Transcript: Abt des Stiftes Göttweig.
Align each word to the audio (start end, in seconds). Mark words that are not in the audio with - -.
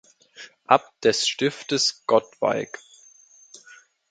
Abt 0.65 1.03
des 1.03 1.27
Stiftes 1.27 2.07
Göttweig. 2.07 2.79